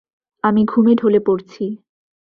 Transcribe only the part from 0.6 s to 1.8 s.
ঘুমে ঢলে পড়ছি।